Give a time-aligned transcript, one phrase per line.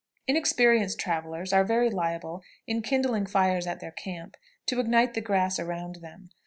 [0.25, 4.35] Inexperienced travelers are very liable, in kindling fires at their camp,
[4.65, 6.31] to ignite the grass around them.